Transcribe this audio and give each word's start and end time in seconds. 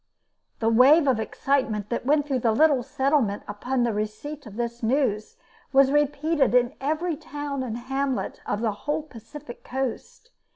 The 0.57 0.69
wave 0.69 1.07
of 1.07 1.19
excitement 1.19 1.89
that 1.89 2.07
went 2.07 2.25
through 2.25 2.39
the 2.39 2.53
little 2.53 2.81
settlement 2.81 3.43
upon 3.47 3.83
the 3.83 3.93
receipt 3.93 4.47
of 4.47 4.55
this 4.55 4.81
news 4.81 5.37
was 5.71 5.91
repeated 5.91 6.55
in 6.55 6.73
every 6.81 7.15
town 7.15 7.61
and 7.61 7.77
hamlet 7.77 8.41
of 8.47 8.61
the 8.61 8.71
whole 8.71 9.03
Pacific 9.03 9.63
Coast. 9.63 10.31